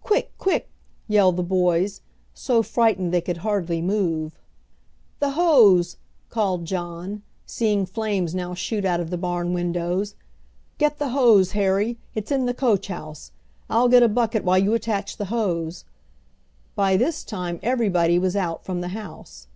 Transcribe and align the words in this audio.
"Quick! 0.00 0.30
quick!" 0.38 0.70
yelled 1.08 1.36
the 1.36 1.42
boys, 1.42 2.00
so 2.32 2.62
frightened 2.62 3.12
they 3.12 3.20
could 3.20 3.38
hardly 3.38 3.82
move. 3.82 4.38
"The 5.18 5.30
hose!" 5.30 5.96
called 6.30 6.66
John, 6.66 7.22
seeing 7.46 7.84
flames 7.84 8.32
now 8.32 8.54
shoot 8.54 8.84
out 8.84 9.00
of 9.00 9.10
the 9.10 9.18
barn 9.18 9.52
windows, 9.54 10.14
"Get 10.78 10.98
the 11.00 11.08
hose, 11.08 11.50
Harry; 11.50 11.96
it's 12.14 12.30
in 12.30 12.46
the 12.46 12.54
coach 12.54 12.86
house. 12.86 13.32
I'll 13.68 13.88
get 13.88 14.04
a 14.04 14.08
bucket 14.08 14.44
while 14.44 14.58
you 14.58 14.72
attach 14.72 15.16
the 15.16 15.24
hose." 15.34 15.84
By 16.76 16.96
this 16.96 17.24
time 17.24 17.58
everybody 17.60 18.20
was 18.20 18.36
out 18.36 18.64
from 18.64 18.82
the 18.82 18.88
house. 18.94 19.48